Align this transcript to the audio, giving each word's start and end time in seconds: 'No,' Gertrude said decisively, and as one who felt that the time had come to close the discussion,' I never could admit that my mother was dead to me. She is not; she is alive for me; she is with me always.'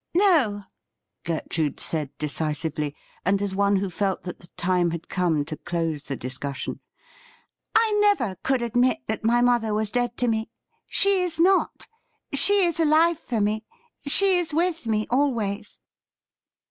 'No,' 0.17 0.63
Gertrude 1.25 1.79
said 1.79 2.09
decisively, 2.17 2.95
and 3.23 3.39
as 3.39 3.53
one 3.55 3.75
who 3.75 3.91
felt 3.91 4.23
that 4.23 4.39
the 4.39 4.47
time 4.57 4.89
had 4.89 5.07
come 5.09 5.45
to 5.45 5.55
close 5.57 6.01
the 6.01 6.15
discussion,' 6.15 6.79
I 7.75 7.91
never 8.01 8.33
could 8.41 8.63
admit 8.63 9.01
that 9.05 9.23
my 9.23 9.43
mother 9.43 9.75
was 9.75 9.91
dead 9.91 10.17
to 10.17 10.27
me. 10.27 10.49
She 10.87 11.21
is 11.21 11.39
not; 11.39 11.85
she 12.33 12.63
is 12.65 12.79
alive 12.79 13.19
for 13.19 13.41
me; 13.41 13.63
she 14.07 14.37
is 14.39 14.55
with 14.55 14.87
me 14.87 15.05
always.' 15.11 15.77